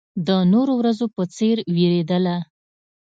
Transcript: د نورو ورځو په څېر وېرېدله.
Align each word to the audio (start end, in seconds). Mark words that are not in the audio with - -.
د 0.27 0.29
نورو 0.53 0.73
ورځو 0.77 1.05
په 1.15 1.23
څېر 1.35 1.57
وېرېدله. 1.75 2.37